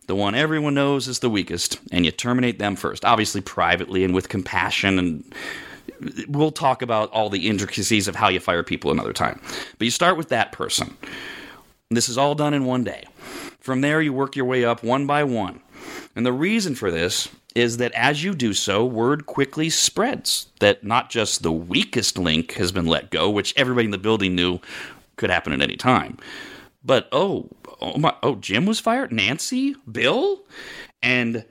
The 0.07 0.15
one 0.15 0.35
everyone 0.35 0.73
knows 0.73 1.07
is 1.07 1.19
the 1.19 1.29
weakest, 1.29 1.79
and 1.91 2.05
you 2.05 2.11
terminate 2.11 2.59
them 2.59 2.75
first. 2.75 3.05
Obviously, 3.05 3.41
privately 3.41 4.03
and 4.03 4.15
with 4.15 4.29
compassion 4.29 4.99
and 4.99 5.33
we'll 6.27 6.51
talk 6.51 6.81
about 6.81 7.09
all 7.11 7.29
the 7.29 7.47
intricacies 7.47 8.07
of 8.07 8.15
how 8.15 8.27
you 8.27 8.39
fire 8.39 8.63
people 8.63 8.91
another 8.91 9.13
time. 9.13 9.39
But 9.77 9.85
you 9.85 9.91
start 9.91 10.17
with 10.17 10.29
that 10.29 10.51
person. 10.51 10.95
This 11.89 12.09
is 12.09 12.17
all 12.17 12.35
done 12.35 12.53
in 12.53 12.65
one 12.65 12.83
day. 12.83 13.05
From 13.59 13.81
there, 13.81 14.01
you 14.01 14.13
work 14.13 14.35
your 14.35 14.45
way 14.45 14.65
up 14.65 14.83
one 14.83 15.07
by 15.07 15.23
one. 15.23 15.61
And 16.15 16.25
the 16.25 16.33
reason 16.33 16.75
for 16.75 16.91
this 16.91 17.29
is 17.55 17.77
that 17.77 17.91
as 17.93 18.23
you 18.23 18.35
do 18.35 18.53
so, 18.53 18.85
word 18.85 19.25
quickly 19.25 19.69
spreads 19.69 20.47
that 20.59 20.83
not 20.83 21.09
just 21.09 21.41
the 21.41 21.51
weakest 21.51 22.17
link 22.17 22.53
has 22.53 22.71
been 22.71 22.85
let 22.85 23.09
go, 23.09 23.29
which 23.29 23.53
everybody 23.57 23.85
in 23.85 23.91
the 23.91 23.97
building 23.97 24.35
knew 24.35 24.59
could 25.15 25.29
happen 25.29 25.53
at 25.53 25.61
any 25.61 25.75
time, 25.75 26.17
but 26.83 27.07
oh, 27.11 27.49
oh 27.81 27.97
my, 27.97 28.13
oh, 28.23 28.35
Jim 28.35 28.65
was 28.65 28.79
fired, 28.79 29.11
Nancy, 29.11 29.75
Bill, 29.91 30.41
and 31.01 31.45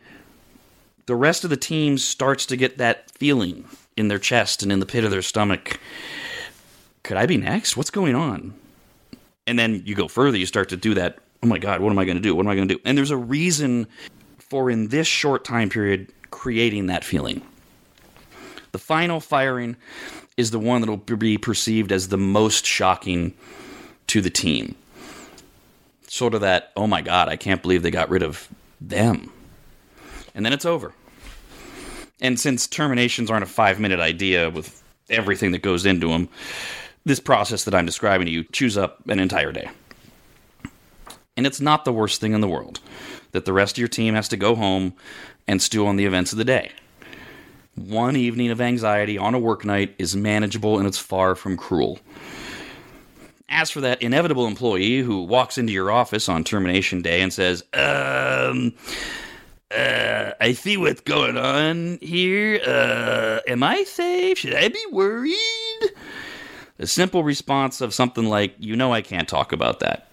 the 1.06 1.14
rest 1.14 1.44
of 1.44 1.50
the 1.50 1.56
team 1.56 1.98
starts 1.98 2.46
to 2.46 2.56
get 2.56 2.78
that 2.78 3.10
feeling 3.12 3.64
in 3.96 4.08
their 4.08 4.18
chest 4.18 4.62
and 4.62 4.70
in 4.70 4.80
the 4.80 4.86
pit 4.86 5.04
of 5.04 5.10
their 5.10 5.22
stomach. 5.22 5.80
Could 7.02 7.16
I 7.16 7.26
be 7.26 7.36
next? 7.36 7.76
What's 7.76 7.90
going 7.90 8.14
on? 8.14 8.54
And 9.46 9.58
then 9.58 9.82
you 9.86 9.94
go 9.94 10.08
further, 10.08 10.36
you 10.36 10.46
start 10.46 10.68
to 10.70 10.76
do 10.76 10.94
that. 10.94 11.18
Oh 11.42 11.46
my 11.46 11.58
God, 11.58 11.80
what 11.80 11.90
am 11.90 11.98
I 11.98 12.04
going 12.04 12.16
to 12.16 12.22
do? 12.22 12.34
What 12.34 12.44
am 12.44 12.50
I 12.50 12.56
going 12.56 12.68
to 12.68 12.74
do? 12.74 12.80
And 12.84 12.98
there's 12.98 13.12
a 13.12 13.16
reason 13.16 13.86
for, 14.38 14.70
in 14.70 14.88
this 14.88 15.06
short 15.06 15.44
time 15.44 15.68
period, 15.68 16.12
creating 16.30 16.86
that 16.86 17.04
feeling. 17.04 17.42
The 18.72 18.78
final 18.78 19.20
firing 19.20 19.76
is 20.36 20.50
the 20.50 20.58
one 20.58 20.80
that 20.80 20.90
will 20.90 20.96
be 20.96 21.38
perceived 21.38 21.92
as 21.92 22.08
the 22.08 22.18
most 22.18 22.66
shocking 22.66 23.32
to 24.08 24.20
the 24.20 24.30
team. 24.30 24.74
Sort 26.08 26.34
of 26.34 26.40
that, 26.42 26.72
oh 26.76 26.86
my 26.86 27.02
God, 27.02 27.28
I 27.28 27.36
can't 27.36 27.62
believe 27.62 27.82
they 27.82 27.90
got 27.90 28.10
rid 28.10 28.22
of 28.22 28.48
them. 28.80 29.32
And 30.34 30.44
then 30.44 30.52
it's 30.52 30.64
over. 30.64 30.92
And 32.20 32.38
since 32.38 32.66
terminations 32.66 33.30
aren't 33.30 33.42
a 33.42 33.46
five 33.46 33.80
minute 33.80 34.00
idea 34.00 34.50
with 34.50 34.82
everything 35.10 35.52
that 35.52 35.62
goes 35.62 35.86
into 35.86 36.08
them, 36.08 36.28
this 37.04 37.20
process 37.20 37.64
that 37.64 37.74
I'm 37.74 37.86
describing 37.86 38.26
to 38.26 38.32
you 38.32 38.44
chews 38.44 38.76
up 38.76 39.06
an 39.08 39.18
entire 39.18 39.52
day. 39.52 39.68
And 41.36 41.46
it's 41.46 41.60
not 41.60 41.84
the 41.84 41.92
worst 41.92 42.20
thing 42.20 42.32
in 42.32 42.40
the 42.40 42.48
world 42.48 42.80
that 43.32 43.44
the 43.44 43.52
rest 43.52 43.76
of 43.76 43.78
your 43.78 43.88
team 43.88 44.14
has 44.14 44.28
to 44.28 44.36
go 44.36 44.54
home 44.54 44.94
and 45.46 45.60
stew 45.60 45.86
on 45.86 45.96
the 45.96 46.06
events 46.06 46.32
of 46.32 46.38
the 46.38 46.44
day. 46.44 46.72
One 47.74 48.16
evening 48.16 48.50
of 48.50 48.60
anxiety 48.60 49.18
on 49.18 49.34
a 49.34 49.38
work 49.38 49.64
night 49.64 49.94
is 49.98 50.16
manageable 50.16 50.78
and 50.78 50.88
it's 50.88 50.98
far 50.98 51.34
from 51.34 51.58
cruel. 51.58 51.98
As 53.48 53.70
for 53.70 53.80
that 53.80 54.02
inevitable 54.02 54.46
employee 54.46 54.98
who 54.98 55.22
walks 55.22 55.56
into 55.56 55.72
your 55.72 55.90
office 55.90 56.28
on 56.28 56.42
termination 56.42 57.00
day 57.00 57.22
and 57.22 57.32
says, 57.32 57.62
um, 57.74 58.74
uh, 59.70 60.32
I 60.40 60.52
see 60.52 60.76
what's 60.76 61.00
going 61.00 61.36
on 61.36 61.98
here. 62.00 62.60
Uh, 62.66 63.40
am 63.46 63.62
I 63.62 63.84
safe? 63.84 64.38
Should 64.38 64.54
I 64.54 64.68
be 64.68 64.84
worried? 64.90 65.34
A 66.78 66.86
simple 66.86 67.22
response 67.22 67.80
of 67.80 67.94
something 67.94 68.26
like, 68.26 68.54
You 68.58 68.76
know, 68.76 68.92
I 68.92 69.00
can't 69.00 69.28
talk 69.28 69.52
about 69.52 69.80
that. 69.80 70.08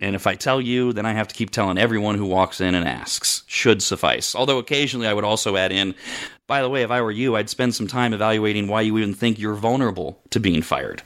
And 0.00 0.14
if 0.14 0.26
I 0.26 0.34
tell 0.34 0.60
you, 0.60 0.92
then 0.92 1.06
I 1.06 1.12
have 1.12 1.28
to 1.28 1.34
keep 1.34 1.50
telling 1.50 1.76
everyone 1.76 2.14
who 2.16 2.26
walks 2.26 2.60
in 2.60 2.74
and 2.74 2.86
asks. 2.88 3.42
Should 3.46 3.82
suffice. 3.82 4.34
Although 4.34 4.58
occasionally 4.58 5.08
I 5.08 5.12
would 5.12 5.24
also 5.24 5.56
add 5.56 5.72
in, 5.72 5.94
by 6.46 6.62
the 6.62 6.68
way, 6.68 6.82
if 6.82 6.90
I 6.90 7.02
were 7.02 7.10
you, 7.10 7.36
I'd 7.36 7.50
spend 7.50 7.74
some 7.74 7.86
time 7.86 8.14
evaluating 8.14 8.68
why 8.68 8.82
you 8.82 8.96
even 8.98 9.14
think 9.14 9.38
you're 9.38 9.54
vulnerable 9.54 10.20
to 10.30 10.40
being 10.40 10.62
fired 10.62 11.02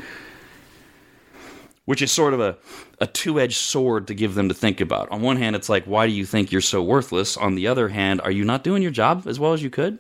which 1.85 2.03
is 2.03 2.13
sort 2.13 2.35
of 2.35 2.41
a, 2.41 2.57
a 3.01 3.07
two 3.07 3.41
edged 3.41 3.57
sword 3.57 4.07
to 4.07 4.15
give 4.15 4.35
them 4.35 4.49
to 4.49 4.55
think 4.55 4.81
about. 4.81 5.11
On 5.11 5.21
one 5.21 5.37
hand, 5.37 5.57
it's 5.57 5.69
like, 5.69 5.85
why 5.85 6.07
do 6.07 6.13
you 6.13 6.25
think 6.25 6.53
you're 6.53 6.61
so 6.61 6.83
worthless? 6.83 7.37
On 7.37 7.55
the 7.55 7.67
other 7.67 7.89
hand, 7.89 8.21
are 8.21 8.31
you 8.31 8.45
not 8.45 8.65
doing 8.65 8.83
your 8.83 8.93
job 8.93 9.25
as 9.27 9.41
well 9.41 9.53
as 9.53 9.63
you 9.63 9.71
could? 9.71 9.99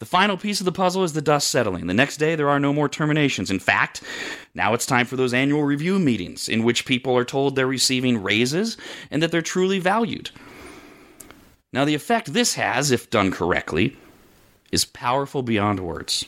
The 0.00 0.06
final 0.06 0.38
piece 0.38 0.60
of 0.60 0.64
the 0.64 0.72
puzzle 0.72 1.04
is 1.04 1.12
the 1.12 1.20
dust 1.20 1.50
settling. 1.50 1.86
The 1.86 1.94
next 1.94 2.16
day, 2.16 2.34
there 2.34 2.48
are 2.48 2.58
no 2.58 2.72
more 2.72 2.88
terminations. 2.88 3.50
In 3.50 3.58
fact, 3.58 4.02
now 4.54 4.72
it's 4.72 4.86
time 4.86 5.04
for 5.04 5.16
those 5.16 5.34
annual 5.34 5.62
review 5.62 5.98
meetings 5.98 6.48
in 6.48 6.64
which 6.64 6.86
people 6.86 7.14
are 7.16 7.24
told 7.24 7.54
they're 7.54 7.66
receiving 7.66 8.22
raises 8.22 8.78
and 9.10 9.22
that 9.22 9.30
they're 9.30 9.42
truly 9.42 9.78
valued. 9.78 10.30
Now, 11.72 11.84
the 11.84 11.94
effect 11.94 12.32
this 12.32 12.54
has, 12.54 12.90
if 12.90 13.10
done 13.10 13.30
correctly, 13.30 13.94
is 14.72 14.86
powerful 14.86 15.42
beyond 15.42 15.80
words. 15.80 16.24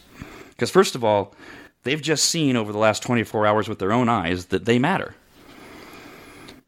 Because, 0.50 0.70
first 0.70 0.94
of 0.94 1.02
all, 1.02 1.34
They've 1.84 2.00
just 2.00 2.24
seen 2.26 2.56
over 2.56 2.72
the 2.72 2.78
last 2.78 3.02
24 3.02 3.46
hours 3.46 3.68
with 3.68 3.78
their 3.78 3.92
own 3.92 4.08
eyes 4.08 4.46
that 4.46 4.64
they 4.64 4.78
matter. 4.78 5.14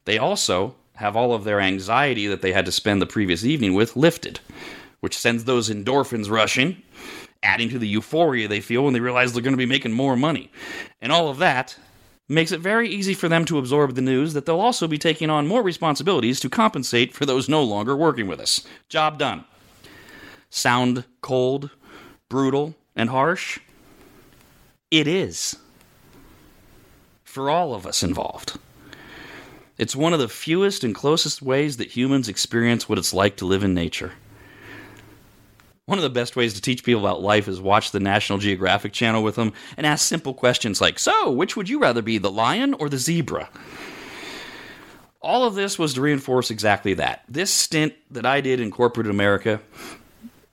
They 0.05 0.19
also 0.19 0.75
have 0.97 1.17
all 1.17 1.33
of 1.33 1.45
their 1.45 1.61
anxiety 1.61 2.27
that 2.27 2.43
they 2.43 2.53
had 2.53 2.67
to 2.67 2.73
spend 2.73 3.01
the 3.01 3.07
previous 3.07 3.45
evening 3.45 3.75
with 3.75 3.97
lifted, 3.97 4.41
which 5.01 5.17
sends 5.17 5.45
those 5.45 5.71
endorphins 5.71 6.31
rushing, 6.31 6.83
adding 7.43 7.69
to 7.69 7.79
the 7.79 7.89
euphoria 7.89 8.49
they 8.49 8.61
feel 8.61 8.85
when 8.85 8.93
they 8.93 9.01
realize 9.01 9.33
they're 9.33 9.43
going 9.43 9.53
to 9.53 9.59
be 9.59 9.67
making 9.67 9.93
more 9.93 10.17
money. 10.17 10.51
And 11.01 11.13
all 11.13 11.29
of 11.29 11.39
that 11.39 11.77
makes 12.29 12.53
it 12.53 12.61
very 12.61 12.89
easy 12.89 13.13
for 13.13 13.29
them 13.29 13.45
to 13.45 13.59
absorb 13.59 13.95
the 13.95 14.01
news 14.01 14.33
that 14.33 14.47
they'll 14.47 14.61
also 14.61 14.89
be 14.89 14.99
taking 14.99 15.31
on 15.31 15.47
more 15.47 15.63
responsibilities 15.63 16.41
to 16.41 16.49
compensate 16.49 17.13
for 17.13 17.27
those 17.27 17.49
no 17.49 17.63
longer 17.63 17.97
working 17.97 18.27
with 18.27 18.41
us. 18.41 18.67
Job 18.89 19.19
done. 19.19 19.45
Sound 20.49 21.05
cold, 21.21 21.71
brutal, 22.29 22.75
and 22.97 23.11
harsh? 23.11 23.59
It 24.95 25.09
is. 25.09 25.57
For 27.25 27.51
all 27.51 27.75
of 27.75 27.85
us 27.85 28.05
involved. 28.05 28.61
It's 29.77 29.97
one 29.97 30.13
of 30.13 30.21
the 30.21 30.29
fewest 30.29 30.85
and 30.85 30.95
closest 30.95 31.43
ways 31.43 31.79
that 31.79 31.97
humans 31.97 32.29
experience 32.29 32.89
what 32.89 32.97
it's 32.97 33.13
like 33.13 33.37
to 33.39 33.45
live 33.45 33.65
in 33.65 33.75
nature. 33.75 34.13
One 35.87 35.99
of 35.99 36.05
the 36.05 36.11
best 36.11 36.37
ways 36.37 36.55
to 36.55 36.61
teach 36.61 36.85
people 36.85 37.01
about 37.01 37.23
life 37.23 37.49
is 37.49 37.61
watch 37.61 37.91
the 37.91 37.99
National 37.99 38.39
Geographic 38.39 38.93
channel 38.93 39.25
with 39.25 39.35
them 39.35 39.53
and 39.77 39.85
ask 39.85 40.07
simple 40.07 40.33
questions 40.33 40.81
like, 40.81 41.01
So, 41.01 41.29
which 41.33 41.57
would 41.57 41.69
you 41.69 41.81
rather 41.81 42.01
be, 42.01 42.19
the 42.19 42.31
lion 42.31 42.73
or 42.75 42.89
the 42.89 42.97
zebra? 42.97 43.49
All 45.21 45.45
of 45.45 45.57
this 45.57 45.77
was 45.77 45.95
to 45.95 46.03
reinforce 46.03 46.53
exactly 46.53 46.95
that. 46.95 47.25
This 47.29 47.51
stint 47.51 47.95
that 48.13 48.27
I 48.27 48.41
did 48.41 48.61
in 48.61 48.71
corporate 48.71 49.09
America 49.09 49.61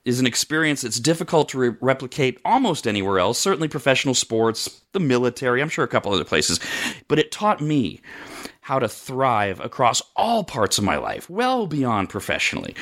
is 0.04 0.20
an 0.20 0.26
experience 0.26 0.82
that's 0.82 1.00
difficult 1.00 1.50
to 1.50 1.60
re- 1.60 1.76
replicate 1.80 2.40
almost 2.44 2.88
anywhere 2.88 3.20
else, 3.20 3.38
certainly 3.38 3.68
professional 3.68 4.16
sports, 4.16 4.82
the 4.94 5.00
military, 5.00 5.62
I'm 5.62 5.70
sure 5.70 5.86
a 5.86 5.88
couple 5.88 6.12
other 6.12 6.24
places. 6.24 6.60
But 7.08 7.20
it 7.20 7.32
taught 7.32 7.62
me 7.62 8.02
how 8.62 8.80
to 8.80 8.88
thrive 8.88 9.60
across 9.60 10.02
all 10.16 10.44
parts 10.44 10.78
of 10.78 10.84
my 10.84 10.98
life, 10.98 11.30
well 11.30 11.68
beyond 11.68 12.10
professionally. 12.10 12.76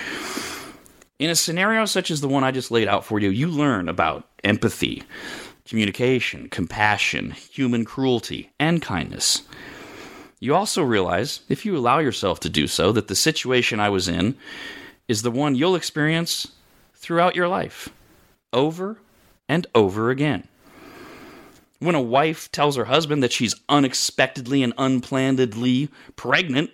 In 1.20 1.30
a 1.30 1.36
scenario 1.36 1.84
such 1.86 2.10
as 2.10 2.22
the 2.22 2.30
one 2.30 2.46
I 2.46 2.52
just 2.52 2.72
laid 2.72 2.88
out 2.88 3.04
for 3.04 3.20
you, 3.20 3.30
you 3.30 3.48
learn 3.48 3.90
about 3.90 4.30
empathy, 4.46 5.04
communication, 5.66 6.48
compassion, 6.50 7.32
human 7.32 7.84
cruelty, 7.84 8.52
and 8.60 8.82
kindness. 8.82 9.44
You 10.40 10.56
also 10.56 10.82
realize, 10.82 11.42
if 11.50 11.66
you 11.66 11.76
allow 11.76 12.00
yourself 12.00 12.40
to 12.42 12.50
do 12.50 12.66
so, 12.68 12.94
that 12.94 13.10
the 13.10 13.16
situation 13.16 13.82
I 13.82 13.90
was 13.90 14.08
in 14.08 14.38
is 15.10 15.22
the 15.22 15.32
one 15.32 15.56
you'll 15.56 15.76
experience 15.76 16.48
throughout 17.00 17.36
your 17.36 17.48
life, 17.48 17.90
over 18.54 18.98
and 19.48 19.66
over 19.74 20.10
again. 20.12 20.48
When 21.80 21.96
a 21.96 22.02
wife 22.02 22.52
tells 22.52 22.76
her 22.76 22.86
husband 22.86 23.24
that 23.24 23.32
she's 23.32 23.56
unexpectedly 23.70 24.62
and 24.62 24.74
unplannedly 24.78 25.90
pregnant, 26.18 26.72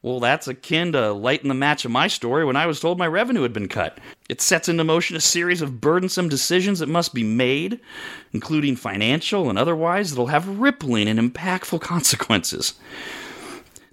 well, 0.00 0.20
that's 0.20 0.48
akin 0.48 0.92
to 0.92 1.12
lighting 1.12 1.48
the 1.48 1.54
match 1.54 1.84
of 1.84 1.90
my 1.90 2.06
story 2.08 2.44
when 2.44 2.56
I 2.56 2.66
was 2.66 2.80
told 2.80 2.98
my 2.98 3.06
revenue 3.06 3.42
had 3.42 3.52
been 3.52 3.68
cut. 3.68 3.98
It 4.28 4.40
sets 4.40 4.68
into 4.68 4.84
motion 4.84 5.16
a 5.16 5.20
series 5.20 5.60
of 5.60 5.80
burdensome 5.80 6.28
decisions 6.28 6.78
that 6.78 6.88
must 6.88 7.12
be 7.14 7.22
made, 7.24 7.80
including 8.32 8.76
financial 8.76 9.48
and 9.48 9.58
otherwise, 9.58 10.10
that'll 10.10 10.26
have 10.26 10.60
rippling 10.60 11.08
and 11.08 11.20
impactful 11.20 11.80
consequences. 11.82 12.74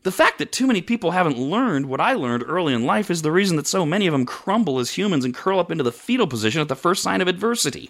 The 0.03 0.11
fact 0.11 0.37
that 0.37 0.51
too 0.51 0.65
many 0.65 0.81
people 0.81 1.11
haven't 1.11 1.37
learned 1.37 1.87
what 1.87 1.99
I 1.99 2.13
learned 2.13 2.43
early 2.47 2.73
in 2.73 2.85
life 2.85 3.11
is 3.11 3.21
the 3.21 3.31
reason 3.31 3.57
that 3.57 3.67
so 3.67 3.85
many 3.85 4.07
of 4.07 4.13
them 4.13 4.25
crumble 4.25 4.79
as 4.79 4.91
humans 4.91 5.25
and 5.25 5.35
curl 5.35 5.59
up 5.59 5.71
into 5.71 5.83
the 5.83 5.91
fetal 5.91 6.27
position 6.27 6.61
at 6.61 6.69
the 6.69 6.75
first 6.75 7.03
sign 7.03 7.19
of 7.19 7.27
adversity. 7.27 7.89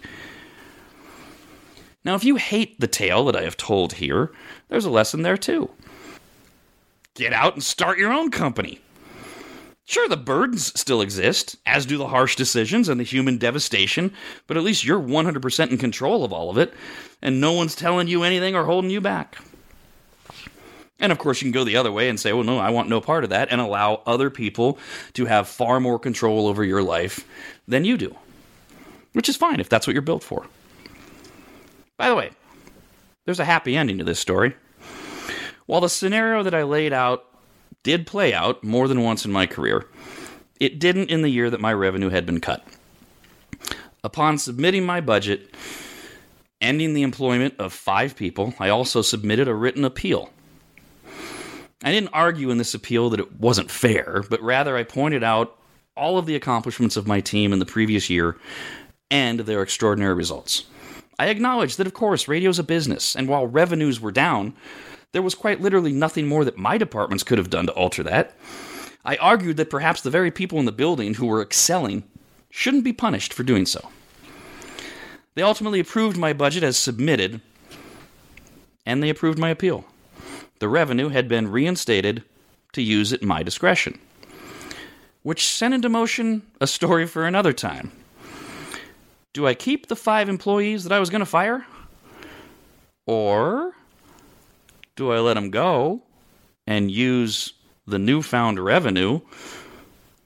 Now, 2.04 2.14
if 2.14 2.24
you 2.24 2.36
hate 2.36 2.80
the 2.80 2.88
tale 2.88 3.24
that 3.26 3.36
I 3.36 3.42
have 3.42 3.56
told 3.56 3.94
here, 3.94 4.32
there's 4.68 4.86
a 4.86 4.90
lesson 4.90 5.22
there 5.22 5.36
too. 5.36 5.70
Get 7.14 7.32
out 7.32 7.54
and 7.54 7.62
start 7.62 7.98
your 7.98 8.12
own 8.12 8.30
company. 8.30 8.80
Sure, 9.84 10.08
the 10.08 10.16
burdens 10.16 10.78
still 10.78 11.02
exist, 11.02 11.56
as 11.66 11.84
do 11.84 11.98
the 11.98 12.08
harsh 12.08 12.36
decisions 12.36 12.88
and 12.88 12.98
the 12.98 13.04
human 13.04 13.38
devastation, 13.38 14.12
but 14.46 14.56
at 14.56 14.62
least 14.62 14.84
you're 14.84 15.00
100% 15.00 15.70
in 15.70 15.78
control 15.78 16.24
of 16.24 16.32
all 16.32 16.48
of 16.48 16.58
it, 16.58 16.72
and 17.20 17.40
no 17.40 17.52
one's 17.52 17.74
telling 17.74 18.06
you 18.06 18.22
anything 18.22 18.54
or 18.54 18.64
holding 18.64 18.90
you 18.90 19.00
back. 19.00 19.36
And 21.00 21.10
of 21.10 21.18
course, 21.18 21.40
you 21.40 21.46
can 21.46 21.52
go 21.52 21.64
the 21.64 21.76
other 21.76 21.90
way 21.90 22.08
and 22.08 22.20
say, 22.20 22.32
well, 22.32 22.44
no, 22.44 22.58
I 22.58 22.70
want 22.70 22.88
no 22.88 23.00
part 23.00 23.24
of 23.24 23.30
that, 23.30 23.48
and 23.50 23.60
allow 23.60 24.02
other 24.06 24.30
people 24.30 24.78
to 25.14 25.24
have 25.26 25.48
far 25.48 25.80
more 25.80 25.98
control 25.98 26.46
over 26.46 26.62
your 26.62 26.82
life 26.82 27.26
than 27.66 27.84
you 27.84 27.96
do, 27.96 28.14
which 29.14 29.28
is 29.28 29.36
fine 29.36 29.60
if 29.60 29.68
that's 29.68 29.86
what 29.86 29.94
you're 29.94 30.02
built 30.02 30.22
for. 30.22 30.46
By 31.96 32.08
the 32.08 32.14
way, 32.14 32.30
there's 33.24 33.40
a 33.40 33.44
happy 33.44 33.76
ending 33.76 33.98
to 33.98 34.04
this 34.04 34.20
story. 34.20 34.54
While 35.66 35.80
the 35.80 35.88
scenario 35.88 36.42
that 36.42 36.54
I 36.54 36.64
laid 36.64 36.92
out 36.92 37.24
did 37.82 38.06
play 38.06 38.34
out 38.34 38.62
more 38.62 38.88
than 38.88 39.02
once 39.02 39.24
in 39.24 39.32
my 39.32 39.46
career. 39.46 39.86
It 40.58 40.78
didn't 40.78 41.10
in 41.10 41.22
the 41.22 41.30
year 41.30 41.48
that 41.50 41.60
my 41.60 41.72
revenue 41.72 42.10
had 42.10 42.26
been 42.26 42.40
cut. 42.40 42.64
Upon 44.04 44.38
submitting 44.38 44.84
my 44.84 45.00
budget, 45.00 45.54
ending 46.60 46.94
the 46.94 47.02
employment 47.02 47.54
of 47.58 47.72
five 47.72 48.16
people, 48.16 48.54
I 48.58 48.68
also 48.68 49.02
submitted 49.02 49.48
a 49.48 49.54
written 49.54 49.84
appeal. 49.84 50.30
I 51.82 51.92
didn't 51.92 52.10
argue 52.12 52.50
in 52.50 52.58
this 52.58 52.74
appeal 52.74 53.08
that 53.10 53.20
it 53.20 53.40
wasn't 53.40 53.70
fair, 53.70 54.22
but 54.28 54.42
rather 54.42 54.76
I 54.76 54.82
pointed 54.82 55.24
out 55.24 55.56
all 55.96 56.18
of 56.18 56.26
the 56.26 56.36
accomplishments 56.36 56.96
of 56.96 57.06
my 57.06 57.20
team 57.20 57.52
in 57.52 57.58
the 57.58 57.66
previous 57.66 58.10
year 58.10 58.36
and 59.10 59.40
their 59.40 59.62
extraordinary 59.62 60.14
results. 60.14 60.64
I 61.18 61.28
acknowledged 61.28 61.78
that, 61.78 61.86
of 61.86 61.94
course, 61.94 62.28
radio's 62.28 62.58
a 62.58 62.64
business, 62.64 63.14
and 63.16 63.28
while 63.28 63.46
revenues 63.46 64.00
were 64.00 64.12
down, 64.12 64.54
there 65.12 65.22
was 65.22 65.34
quite 65.34 65.60
literally 65.60 65.92
nothing 65.92 66.26
more 66.26 66.44
that 66.44 66.56
my 66.56 66.78
departments 66.78 67.24
could 67.24 67.38
have 67.38 67.50
done 67.50 67.66
to 67.66 67.72
alter 67.72 68.02
that. 68.04 68.36
I 69.04 69.16
argued 69.16 69.56
that 69.56 69.70
perhaps 69.70 70.02
the 70.02 70.10
very 70.10 70.30
people 70.30 70.58
in 70.58 70.66
the 70.66 70.72
building 70.72 71.14
who 71.14 71.26
were 71.26 71.42
excelling 71.42 72.04
shouldn't 72.50 72.84
be 72.84 72.92
punished 72.92 73.32
for 73.32 73.42
doing 73.42 73.66
so. 73.66 73.90
They 75.34 75.42
ultimately 75.42 75.80
approved 75.80 76.16
my 76.16 76.32
budget 76.32 76.62
as 76.62 76.76
submitted, 76.76 77.40
and 78.84 79.02
they 79.02 79.08
approved 79.08 79.38
my 79.38 79.48
appeal. 79.48 79.84
The 80.60 80.68
revenue 80.68 81.08
had 81.08 81.26
been 81.26 81.50
reinstated 81.50 82.22
to 82.74 82.82
use 82.82 83.14
at 83.14 83.22
my 83.22 83.42
discretion, 83.42 83.98
which 85.22 85.48
sent 85.48 85.72
into 85.72 85.88
motion 85.88 86.42
a 86.60 86.66
story 86.66 87.06
for 87.06 87.26
another 87.26 87.54
time. 87.54 87.90
Do 89.32 89.46
I 89.46 89.54
keep 89.54 89.86
the 89.86 89.96
five 89.96 90.28
employees 90.28 90.84
that 90.84 90.92
I 90.92 91.00
was 91.00 91.08
going 91.08 91.20
to 91.20 91.26
fire? 91.26 91.66
Or 93.06 93.72
do 94.96 95.10
I 95.10 95.18
let 95.20 95.34
them 95.34 95.50
go 95.50 96.02
and 96.66 96.90
use 96.90 97.54
the 97.86 97.98
newfound 97.98 98.58
revenue 98.58 99.20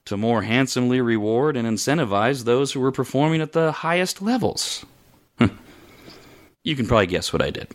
to 0.06 0.16
more 0.16 0.42
handsomely 0.42 1.00
reward 1.00 1.56
and 1.56 1.66
incentivize 1.66 2.44
those 2.44 2.72
who 2.72 2.80
were 2.80 2.92
performing 2.92 3.40
at 3.40 3.52
the 3.52 3.70
highest 3.70 4.20
levels? 4.20 4.84
you 6.64 6.74
can 6.74 6.88
probably 6.88 7.06
guess 7.06 7.32
what 7.32 7.40
I 7.40 7.50
did. 7.50 7.68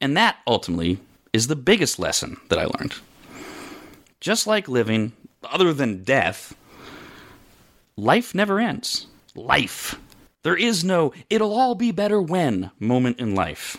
And 0.00 0.16
that 0.16 0.38
ultimately 0.46 0.98
is 1.32 1.46
the 1.46 1.56
biggest 1.56 1.98
lesson 1.98 2.38
that 2.48 2.58
I 2.58 2.64
learned. 2.64 2.94
Just 4.20 4.46
like 4.46 4.68
living, 4.68 5.12
other 5.44 5.72
than 5.72 6.04
death, 6.04 6.54
life 7.96 8.34
never 8.34 8.58
ends. 8.58 9.06
Life. 9.34 9.98
There 10.42 10.56
is 10.56 10.82
no, 10.84 11.12
it'll 11.28 11.52
all 11.52 11.74
be 11.74 11.92
better 11.92 12.20
when 12.20 12.70
moment 12.78 13.20
in 13.20 13.34
life. 13.34 13.76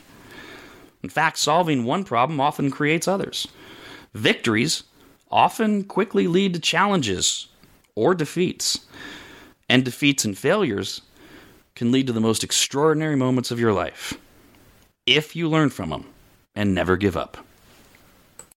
In 1.04 1.10
fact, 1.10 1.38
solving 1.38 1.84
one 1.84 2.04
problem 2.04 2.40
often 2.40 2.70
creates 2.70 3.08
others. 3.08 3.48
Victories 4.14 4.84
often 5.32 5.84
quickly 5.84 6.28
lead 6.28 6.54
to 6.54 6.60
challenges 6.60 7.48
or 7.96 8.14
defeats. 8.14 8.86
And 9.68 9.84
defeats 9.84 10.26
and 10.26 10.38
failures 10.38 11.02
can 11.76 11.92
lead 11.92 12.08
to 12.08 12.14
the 12.14 12.20
most 12.20 12.44
extraordinary 12.44 13.16
moments 13.16 13.50
of 13.52 13.60
your 13.60 13.74
life 13.74 14.14
if 15.06 15.36
you 15.36 15.50
learn 15.50 15.70
from 15.70 15.90
them 15.90 16.06
and 16.56 16.74
never 16.74 16.98
give 16.98 17.16
up. 17.18 17.38